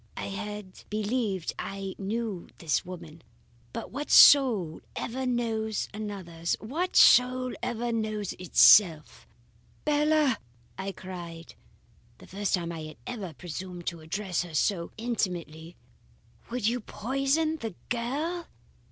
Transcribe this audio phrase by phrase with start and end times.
[0.17, 3.21] "I had believed I knew this woman;
[3.71, 6.55] but what soul ever knows another's?
[6.59, 9.27] What soul ever knows itself?
[9.85, 10.39] "'Bella!'
[10.75, 11.53] I cried;
[12.17, 15.75] the first time I had ever presumed to address her so intimately.
[16.49, 18.47] 'Would you poison the girl?